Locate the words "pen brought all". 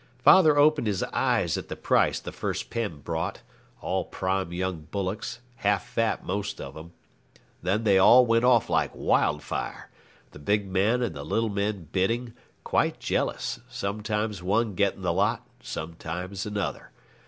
2.71-4.03